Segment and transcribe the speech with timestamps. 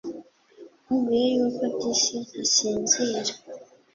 [0.83, 3.33] Nkubwiye yuko disi ntasinzira